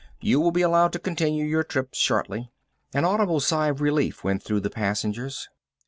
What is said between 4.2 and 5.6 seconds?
went through the passengers.